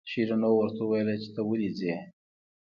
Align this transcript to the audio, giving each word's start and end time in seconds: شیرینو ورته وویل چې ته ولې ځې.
شیرینو 0.11 0.49
ورته 0.55 0.81
وویل 0.85 1.09
چې 1.23 1.29
ته 1.35 1.41
ولې 1.49 1.69
ځې. 1.77 1.95